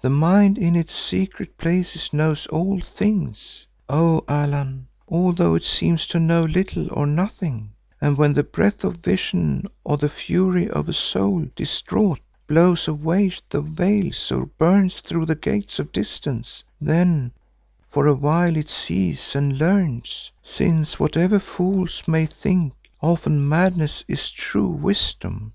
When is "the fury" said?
9.98-10.68